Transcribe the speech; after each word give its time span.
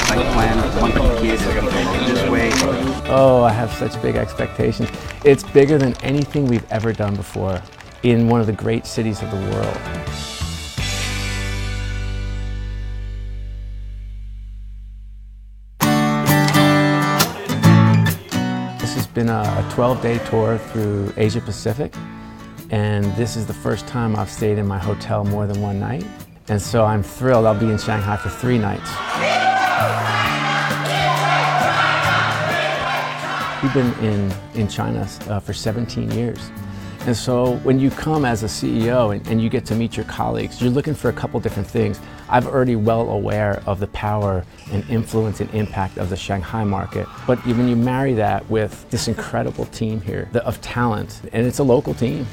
plan 0.00 0.56
monkey 0.80 1.20
kids 1.20 1.44
this 1.44 2.30
way? 2.30 2.50
Oh, 3.08 3.42
I 3.42 3.52
have 3.52 3.72
such 3.72 4.00
big 4.00 4.16
expectations. 4.16 4.88
It's 5.24 5.42
bigger 5.42 5.78
than 5.78 5.94
anything 6.02 6.46
we've 6.46 6.70
ever 6.70 6.92
done 6.92 7.14
before 7.14 7.60
in 8.02 8.28
one 8.28 8.40
of 8.40 8.46
the 8.46 8.52
great 8.52 8.86
cities 8.86 9.22
of 9.22 9.30
the 9.30 9.36
world. 9.36 9.78
This 18.80 18.94
has 18.94 19.06
been 19.06 19.28
a 19.28 19.44
12-day 19.74 20.18
tour 20.30 20.58
through 20.58 21.12
Asia 21.16 21.40
Pacific, 21.40 21.94
and 22.70 23.04
this 23.16 23.36
is 23.36 23.46
the 23.46 23.54
first 23.54 23.86
time 23.86 24.16
I've 24.16 24.30
stayed 24.30 24.58
in 24.58 24.66
my 24.66 24.78
hotel 24.78 25.24
more 25.24 25.46
than 25.46 25.60
one 25.60 25.78
night. 25.78 26.04
And 26.48 26.60
so 26.60 26.84
I'm 26.84 27.02
thrilled. 27.02 27.46
I'll 27.46 27.58
be 27.58 27.70
in 27.70 27.78
Shanghai 27.78 28.16
for 28.16 28.28
three 28.28 28.58
nights. 28.58 28.90
We've 33.62 33.72
been 33.72 33.92
in, 34.04 34.32
in 34.54 34.68
China 34.68 35.08
uh, 35.28 35.38
for 35.38 35.52
17 35.52 36.10
years. 36.10 36.50
And 37.06 37.16
so 37.16 37.56
when 37.58 37.80
you 37.80 37.90
come 37.90 38.24
as 38.24 38.42
a 38.42 38.46
CEO 38.46 39.14
and, 39.14 39.26
and, 39.26 39.42
you 39.42 39.48
get 39.48 39.64
to 39.66 39.74
meet 39.74 39.96
your 39.96 40.06
colleagues, 40.06 40.60
you're 40.60 40.70
looking 40.70 40.94
for 40.94 41.08
a 41.08 41.12
couple 41.12 41.38
different 41.40 41.68
things. 41.68 42.00
I'm 42.28 42.46
already 42.46 42.76
well 42.76 43.08
aware 43.10 43.60
of 43.66 43.80
the 43.80 43.88
power 43.88 44.44
and 44.70 44.88
influence 44.88 45.40
and 45.40 45.52
impact 45.52 45.98
of 45.98 46.10
the 46.10 46.16
Shanghai 46.16 46.62
market. 46.62 47.08
But 47.26 47.44
when 47.44 47.68
you 47.68 47.74
marry 47.74 48.14
that 48.14 48.48
with 48.48 48.88
this 48.90 49.08
incredible 49.08 49.66
team 49.66 50.00
here 50.00 50.28
the, 50.32 50.44
of 50.46 50.60
talent, 50.60 51.20
and 51.32 51.44
it's 51.44 51.58
a 51.58 51.64
local 51.64 51.92
team, 51.92 52.24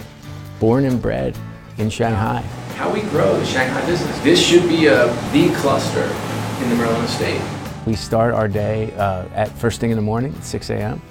born 0.59 0.85
and 0.85 1.01
bred 1.01 1.35
in 1.79 1.89
Shanghai. 1.89 2.41
How 2.75 2.93
we 2.93 3.01
grow 3.01 3.39
the 3.39 3.45
Shanghai 3.45 3.83
business. 3.87 4.19
This 4.19 4.43
should 4.43 4.67
be 4.67 4.85
a, 4.85 5.07
the 5.31 5.53
cluster 5.55 6.07
in 6.61 6.69
the 6.69 6.75
Merlin 6.75 7.03
estate. 7.05 7.41
We 7.85 7.95
start 7.95 8.33
our 8.33 8.47
day 8.47 8.91
uh, 8.93 9.25
at 9.33 9.49
first 9.49 9.79
thing 9.79 9.91
in 9.91 9.95
the 9.95 10.01
morning, 10.03 10.39
6 10.41 10.69
a.m., 10.71 11.01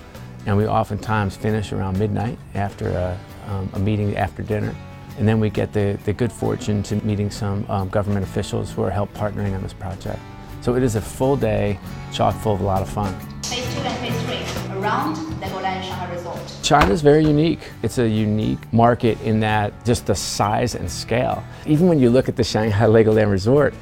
and 0.47 0.57
we 0.57 0.67
oftentimes 0.67 1.37
finish 1.37 1.73
around 1.73 1.99
midnight 1.99 2.39
after 2.55 2.91
a, 2.91 3.19
um, 3.47 3.69
a, 3.73 3.79
meeting 3.79 4.17
after 4.17 4.43
dinner. 4.43 4.75
And 5.19 5.27
then 5.27 5.41
we 5.41 5.51
get 5.51 5.73
the, 5.73 5.99
the 6.05 6.13
good 6.13 6.31
fortune 6.31 6.83
to 6.85 6.97
meeting 7.05 7.31
some 7.31 7.65
um, 7.69 7.89
government 7.89 8.25
officials 8.25 8.71
who 8.71 8.83
are 8.83 8.91
help 8.91 9.13
partnering 9.15 9.55
on 9.55 9.63
this 9.63 9.73
project. 9.73 10.21
So 10.61 10.75
it 10.75 10.83
is 10.83 10.97
a 10.97 11.01
full 11.01 11.37
day, 11.37 11.79
chock 12.13 12.35
full 12.37 12.55
of 12.55 12.61
a 12.61 12.65
lot 12.65 12.83
of 12.83 12.89
fun. 12.89 13.19
Phase 13.43 13.65
two 13.75 13.81
and 13.81 13.99
phase 13.99 14.23
three 14.23 14.79
around 14.79 15.17
Legoland 15.41 15.83
Shanghai 15.83 16.13
Resort. 16.13 16.59
China 16.63 16.93
is 16.93 17.03
very 17.03 17.25
unique. 17.25 17.61
It's 17.83 17.99
a 17.99 18.09
unique 18.09 18.73
market 18.73 19.21
in 19.23 19.41
that 19.41 19.85
just 19.85 20.07
the 20.07 20.15
size 20.15 20.75
and 20.75 20.91
scale. 20.91 21.43
Even 21.67 21.89
when 21.89 21.99
you 21.99 22.11
look 22.11 22.29
at 22.29 22.37
the 22.37 22.45
Shanghai 22.45 22.87
Legoland 22.87 23.31
Resort, 23.31 23.75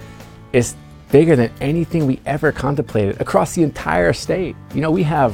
it's 0.53 0.77
bigger 1.17 1.35
than 1.35 1.51
anything 1.63 2.05
we 2.05 2.21
ever 2.27 2.53
contemplated 2.53 3.19
across 3.23 3.55
the 3.55 3.63
entire 3.63 4.13
state. 4.13 4.55
You 4.75 4.83
know, 4.83 4.91
we 4.91 5.03
have 5.05 5.33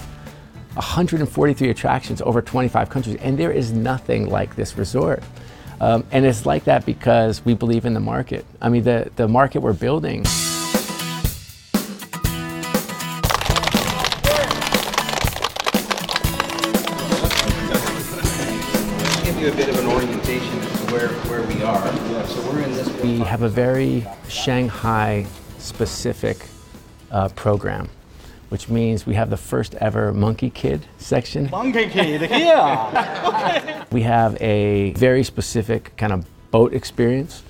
143 0.75 1.71
attractions 1.71 2.23
over 2.23 2.41
25 2.41 2.89
countries, 2.89 3.17
and 3.17 3.37
there 3.37 3.51
is 3.51 3.73
nothing 3.73 4.31
like 4.31 4.55
this 4.55 4.79
resort. 4.79 5.25
Um, 5.81 6.07
and 6.13 6.25
it's 6.25 6.47
like 6.47 6.63
that 6.67 6.87
because 6.87 7.45
we 7.45 7.55
believe 7.55 7.85
in 7.85 7.95
the 7.95 8.01
market. 8.01 8.47
I 8.61 8.69
mean, 8.69 8.85
the, 8.85 9.11
the 9.17 9.27
market 9.27 9.59
we're 9.59 9.73
building. 9.73 10.25
You 19.41 19.49
a 19.49 19.57
bit 19.57 19.69
of 19.69 19.77
an 19.81 19.87
orientation 19.89 20.59
as 20.61 20.87
to 20.87 20.93
where, 20.93 21.09
where 21.09 21.43
we 21.43 21.61
are. 21.65 22.27
So 22.29 22.41
we're 22.49 22.61
in 22.61 22.71
this. 22.71 22.89
We 23.03 23.19
have 23.19 23.43
a 23.43 23.49
very 23.49 24.07
Shanghai 24.29 25.27
specific 25.63 26.47
uh, 27.11 27.29
program 27.31 27.89
which 28.53 28.69
means 28.69 29.07
we 29.07 29.15
have 29.15 29.31
the 29.31 29.37
first 29.39 29.75
ever 29.77 30.13
Monkie 30.13 30.53
Kid 30.53 30.85
section. 30.99 31.49
Monkie 31.49 31.91
Kid, 31.91 32.21
yeah. 32.31 33.23
okay. 33.25 33.83
We 33.91 34.03
have 34.03 34.37
a 34.43 34.93
very 34.93 35.25
specific 35.25 35.97
kind 35.97 36.13
of 36.13 36.27
boat 36.51 36.75
experience. 36.75 37.43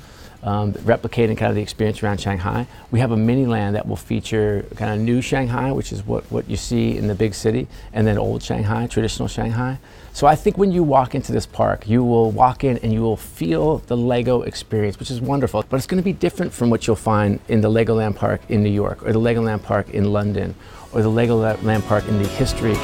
Um, 0.45 0.73
replicating 0.73 1.37
kind 1.37 1.51
of 1.51 1.55
the 1.55 1.63
experience 1.63 2.03
around 2.03 2.21
Shanghai. 2.21 2.67
We 2.91 2.99
have 2.99 3.13
a 3.13 3.17
mini 3.17 3.47
land 3.47 3.77
that 3.77 3.87
will 3.87 3.95
feature 3.95 4.67
kind 4.75 4.93
of 4.93 4.99
new 4.99 5.23
Shanghai, 5.23 5.71
which 5.71 5.93
is 5.93 6.05
what, 6.05 6.25
what 6.33 6.51
you 6.51 6.57
see 6.57 6.97
in 6.99 7.07
the 7.07 7.15
big 7.15 7.33
city, 7.33 7.69
and 7.93 8.05
then 8.05 8.19
old 8.19 8.43
Shanghai, 8.43 8.89
traditional 8.89 9.29
Shanghai. 9.29 9.79
So 10.13 10.27
I 10.27 10.35
think 10.35 10.59
when 10.59 10.73
you 10.73 10.83
walk 10.83 11.15
into 11.15 11.31
this 11.31 11.47
park, 11.47 11.89
you 11.89 12.03
will 12.03 12.33
walk 12.33 12.65
in 12.65 12.77
and 12.79 12.93
you 12.93 13.03
will 13.03 13.17
feel 13.17 13.79
the 13.87 13.97
Lego 13.97 14.43
experience, 14.43 14.99
which 14.99 15.13
is 15.13 15.21
wonderful. 15.21 15.65
But 15.71 15.77
it's 15.77 15.87
going 15.87 16.03
to 16.03 16.05
be 16.05 16.13
different 16.13 16.53
from 16.53 16.71
what 16.71 16.89
you'll 16.89 16.97
find 16.97 17.39
in 17.47 17.61
the 17.61 17.71
Legoland 17.71 18.17
Park 18.17 18.41
in 18.49 18.65
New 18.65 18.71
York, 18.71 19.07
or 19.07 19.13
the 19.13 19.21
Legoland 19.21 19.63
Park 19.63 19.91
in 19.91 20.13
London, 20.13 20.57
or 20.93 21.03
the 21.03 21.09
Legoland 21.09 21.87
Park 21.87 22.09
in 22.09 22.21
the 22.21 22.29
history 22.29 22.75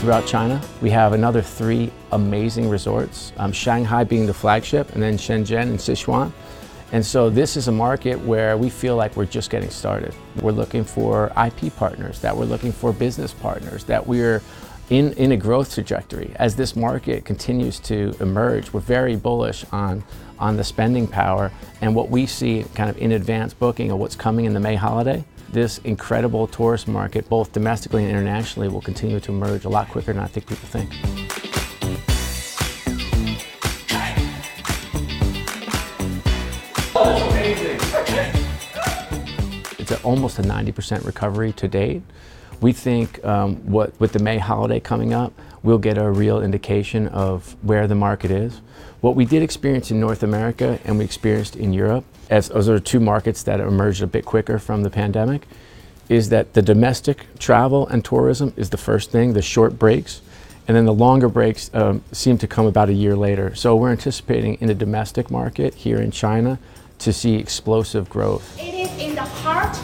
throughout 0.00 0.26
China. 0.26 0.58
We 0.80 0.88
have 0.90 1.12
another 1.12 1.42
three 1.42 1.92
amazing 2.12 2.70
resorts, 2.70 3.34
um, 3.36 3.52
Shanghai 3.52 4.02
being 4.02 4.24
the 4.24 4.32
flagship, 4.32 4.94
and 4.94 5.02
then 5.02 5.18
Shenzhen 5.18 5.64
and 5.64 5.78
Sichuan. 5.78 6.32
And 6.92 7.04
so 7.04 7.28
this 7.28 7.54
is 7.54 7.68
a 7.68 7.72
market 7.72 8.18
where 8.20 8.56
we 8.56 8.70
feel 8.70 8.96
like 8.96 9.14
we're 9.14 9.26
just 9.26 9.50
getting 9.50 9.68
started. 9.68 10.14
We're 10.40 10.52
looking 10.52 10.84
for 10.84 11.30
IP 11.36 11.76
partners, 11.76 12.18
that 12.20 12.34
we're 12.34 12.46
looking 12.46 12.72
for 12.72 12.94
business 12.94 13.34
partners, 13.34 13.84
that 13.84 14.06
we're 14.06 14.40
in, 14.88 15.12
in 15.12 15.32
a 15.32 15.36
growth 15.36 15.74
trajectory. 15.74 16.32
As 16.36 16.56
this 16.56 16.74
market 16.74 17.26
continues 17.26 17.78
to 17.80 18.16
emerge, 18.20 18.72
we're 18.72 18.80
very 18.80 19.16
bullish 19.16 19.66
on, 19.70 20.02
on 20.38 20.56
the 20.56 20.64
spending 20.64 21.06
power 21.06 21.52
and 21.82 21.94
what 21.94 22.08
we 22.08 22.24
see 22.24 22.64
kind 22.74 22.88
of 22.88 22.96
in 22.96 23.12
advance 23.12 23.52
booking 23.52 23.90
of 23.90 23.98
what's 23.98 24.16
coming 24.16 24.46
in 24.46 24.54
the 24.54 24.60
May 24.60 24.76
holiday 24.76 25.22
this 25.52 25.78
incredible 25.78 26.46
tourist 26.46 26.86
market, 26.86 27.28
both 27.28 27.52
domestically 27.52 28.02
and 28.04 28.10
internationally, 28.10 28.68
will 28.68 28.80
continue 28.80 29.20
to 29.20 29.32
emerge 29.32 29.64
a 29.64 29.68
lot 29.68 29.88
quicker 29.88 30.12
than 30.12 30.22
I 30.22 30.26
think 30.26 30.46
people 30.46 30.68
think. 30.68 30.90
It's 39.78 39.90
a, 39.90 40.02
almost 40.02 40.38
a 40.38 40.42
90% 40.42 41.04
recovery 41.04 41.52
to 41.54 41.68
date. 41.68 42.02
We 42.60 42.72
think 42.72 43.24
um, 43.24 43.56
what, 43.66 43.98
with 43.98 44.12
the 44.12 44.18
May 44.18 44.38
holiday 44.38 44.80
coming 44.80 45.14
up, 45.14 45.32
we'll 45.62 45.78
get 45.78 45.96
a 45.96 46.10
real 46.10 46.42
indication 46.42 47.08
of 47.08 47.56
where 47.62 47.86
the 47.86 47.94
market 47.94 48.30
is. 48.30 48.60
What 49.00 49.16
we 49.16 49.24
did 49.24 49.42
experience 49.42 49.90
in 49.90 49.98
North 49.98 50.22
America 50.22 50.78
and 50.84 50.98
we 50.98 51.04
experienced 51.04 51.56
in 51.56 51.72
Europe, 51.72 52.04
as 52.28 52.48
those 52.48 52.68
are 52.68 52.78
two 52.78 53.00
markets 53.00 53.42
that 53.44 53.60
emerged 53.60 54.02
a 54.02 54.06
bit 54.06 54.24
quicker 54.24 54.58
from 54.58 54.82
the 54.82 54.90
pandemic, 54.90 55.46
is 56.10 56.28
that 56.28 56.52
the 56.52 56.60
domestic 56.60 57.26
travel 57.38 57.86
and 57.88 58.04
tourism 58.04 58.52
is 58.56 58.70
the 58.70 58.76
first 58.76 59.10
thing, 59.10 59.32
the 59.32 59.42
short 59.42 59.78
breaks, 59.78 60.20
and 60.68 60.76
then 60.76 60.84
the 60.84 60.92
longer 60.92 61.28
breaks 61.28 61.70
um, 61.72 62.02
seem 62.12 62.36
to 62.38 62.46
come 62.46 62.66
about 62.66 62.88
a 62.88 62.92
year 62.92 63.16
later. 63.16 63.54
So 63.54 63.74
we're 63.74 63.90
anticipating 63.90 64.54
in 64.60 64.68
the 64.68 64.74
domestic 64.74 65.30
market 65.30 65.74
here 65.74 65.98
in 65.98 66.10
China 66.10 66.58
to 66.98 67.12
see 67.12 67.36
explosive 67.36 68.10
growth. 68.10 68.58
It 68.58 68.74
is 68.74 68.90
in 68.98 69.14
the 69.14 69.22
heart 69.22 69.74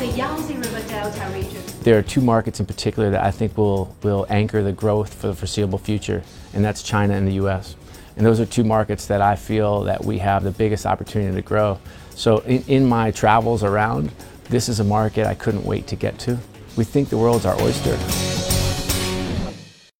the 0.00 0.06
Yangtze 0.06 0.54
River 0.54 0.80
Delta 0.88 1.30
region. 1.34 1.62
There 1.82 1.98
are 1.98 2.02
two 2.02 2.22
markets 2.22 2.58
in 2.58 2.64
particular 2.64 3.10
that 3.10 3.22
I 3.22 3.30
think 3.30 3.58
will, 3.58 3.94
will 4.02 4.24
anchor 4.30 4.62
the 4.62 4.72
growth 4.72 5.12
for 5.12 5.26
the 5.26 5.34
foreseeable 5.34 5.78
future, 5.78 6.22
and 6.54 6.64
that's 6.64 6.82
China 6.82 7.12
and 7.12 7.28
the 7.28 7.34
US. 7.34 7.76
And 8.16 8.24
those 8.24 8.40
are 8.40 8.46
two 8.46 8.64
markets 8.64 9.06
that 9.08 9.20
I 9.20 9.36
feel 9.36 9.82
that 9.82 10.02
we 10.02 10.16
have 10.16 10.42
the 10.42 10.52
biggest 10.52 10.86
opportunity 10.86 11.36
to 11.36 11.42
grow. 11.42 11.78
So 12.14 12.38
in, 12.38 12.62
in 12.66 12.86
my 12.86 13.10
travels 13.10 13.62
around, 13.62 14.10
this 14.48 14.70
is 14.70 14.80
a 14.80 14.84
market 14.84 15.26
I 15.26 15.34
couldn't 15.34 15.66
wait 15.66 15.86
to 15.88 15.96
get 15.96 16.18
to. 16.20 16.38
We 16.76 16.84
think 16.84 17.10
the 17.10 17.18
world's 17.18 17.44
our 17.44 17.60
oyster. 17.60 18.29